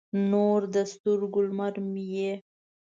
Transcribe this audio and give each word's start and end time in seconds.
نور 0.31 0.59
د 0.73 0.75
سترګو، 0.93 1.39
لمر 1.47 1.73
مې 1.91 2.05
یې 2.15 2.33